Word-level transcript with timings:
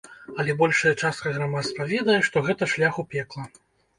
Але 0.43 0.53
большая 0.61 0.93
частка 1.01 1.33
грамадства 1.35 1.87
ведае, 1.93 2.15
што 2.29 2.43
гэта 2.47 2.69
шлях 2.75 2.93
у 3.03 3.07
пекла. 3.15 3.45